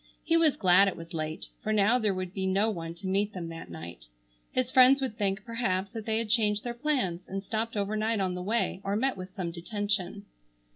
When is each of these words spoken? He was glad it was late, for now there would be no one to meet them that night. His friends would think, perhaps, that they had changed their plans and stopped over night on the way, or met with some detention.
He 0.23 0.35
was 0.35 0.57
glad 0.57 0.87
it 0.87 0.95
was 0.95 1.13
late, 1.13 1.45
for 1.61 1.71
now 1.71 1.99
there 1.99 2.15
would 2.15 2.33
be 2.33 2.47
no 2.47 2.71
one 2.71 2.95
to 2.95 3.05
meet 3.07 3.33
them 3.33 3.49
that 3.49 3.69
night. 3.69 4.07
His 4.51 4.71
friends 4.71 4.99
would 4.99 5.15
think, 5.15 5.45
perhaps, 5.45 5.91
that 5.91 6.07
they 6.07 6.17
had 6.17 6.27
changed 6.29 6.63
their 6.63 6.73
plans 6.73 7.27
and 7.29 7.43
stopped 7.43 7.77
over 7.77 7.95
night 7.95 8.19
on 8.19 8.33
the 8.33 8.41
way, 8.41 8.81
or 8.83 8.95
met 8.95 9.15
with 9.15 9.35
some 9.35 9.51
detention. 9.51 10.25